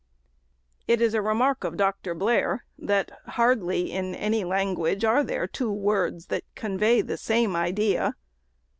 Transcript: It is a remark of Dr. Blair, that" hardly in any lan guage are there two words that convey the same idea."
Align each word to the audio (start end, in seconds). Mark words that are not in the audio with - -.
It 0.87 0.99
is 0.99 1.13
a 1.13 1.21
remark 1.21 1.63
of 1.63 1.77
Dr. 1.77 2.15
Blair, 2.15 2.65
that" 2.75 3.11
hardly 3.37 3.91
in 3.91 4.15
any 4.15 4.43
lan 4.43 4.73
guage 4.73 5.05
are 5.05 5.23
there 5.23 5.45
two 5.45 5.71
words 5.71 6.25
that 6.25 6.43
convey 6.55 7.01
the 7.01 7.17
same 7.17 7.55
idea." 7.55 8.15